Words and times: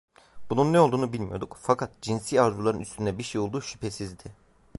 Bunun 0.49 0.73
ne 0.73 0.79
olduğunu 0.79 1.13
bilmiyorduk, 1.13 1.57
fakat 1.61 2.01
cinsi 2.01 2.41
arzuların 2.41 2.79
üstünde 2.79 3.17
bir 3.17 3.23
şey 3.23 3.41
olduğu 3.41 3.61
şüphesizdi. 3.61 4.31